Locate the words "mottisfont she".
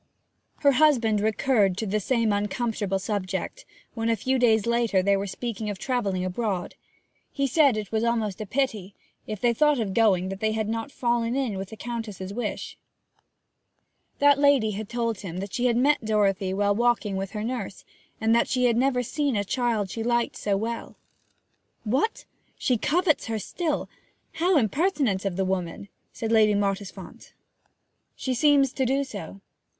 26.55-28.33